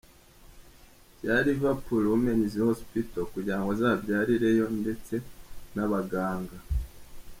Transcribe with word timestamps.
bya 1.17 1.35
Liverpool 1.47 2.03
Women's 2.11 2.53
Hospital 2.69 3.23
kugira 3.33 3.57
ngo 3.59 3.69
azabyarireyo 3.75 4.65
ndetse 4.81 5.13
nabaganga. 5.73 6.57